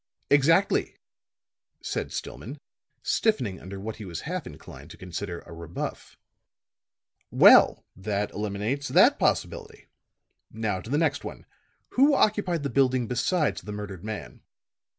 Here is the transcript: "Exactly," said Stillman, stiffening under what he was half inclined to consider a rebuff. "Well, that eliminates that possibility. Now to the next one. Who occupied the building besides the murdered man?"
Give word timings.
"Exactly," 0.31 0.97
said 1.83 2.11
Stillman, 2.11 2.59
stiffening 3.03 3.61
under 3.61 3.79
what 3.79 3.97
he 3.97 4.05
was 4.05 4.21
half 4.21 4.47
inclined 4.47 4.89
to 4.89 4.97
consider 4.97 5.41
a 5.41 5.53
rebuff. 5.53 6.17
"Well, 7.29 7.85
that 7.95 8.31
eliminates 8.31 8.87
that 8.87 9.19
possibility. 9.19 9.89
Now 10.51 10.81
to 10.81 10.89
the 10.89 10.97
next 10.97 11.23
one. 11.23 11.45
Who 11.89 12.15
occupied 12.15 12.63
the 12.63 12.69
building 12.71 13.05
besides 13.05 13.61
the 13.61 13.73
murdered 13.73 14.03
man?" 14.03 14.41